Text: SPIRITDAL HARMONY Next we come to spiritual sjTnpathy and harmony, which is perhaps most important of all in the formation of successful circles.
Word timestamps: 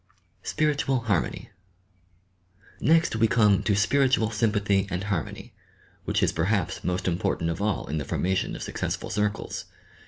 SPIRITDAL 0.41 1.01
HARMONY 1.01 1.51
Next 2.79 3.15
we 3.17 3.27
come 3.27 3.61
to 3.61 3.75
spiritual 3.75 4.29
sjTnpathy 4.29 4.89
and 4.89 5.03
harmony, 5.03 5.53
which 6.05 6.23
is 6.23 6.31
perhaps 6.31 6.83
most 6.83 7.07
important 7.07 7.51
of 7.51 7.61
all 7.61 7.85
in 7.85 7.99
the 7.99 8.05
formation 8.05 8.55
of 8.55 8.63
successful 8.63 9.11
circles. 9.11 9.65